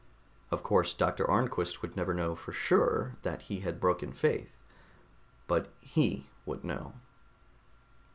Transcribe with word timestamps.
_Of 0.49 0.63
course, 0.63 0.95
Doctor 0.95 1.29
Arnquist 1.29 1.83
would 1.83 1.95
never 1.95 2.11
know, 2.11 2.33
for 2.33 2.51
sure, 2.51 3.17
that 3.21 3.43
he 3.43 3.59
had 3.59 3.79
broken 3.79 4.11
faith... 4.13 4.51
but 5.47 5.67
he 5.79 6.25
would 6.47 6.63
know.... 6.63 6.93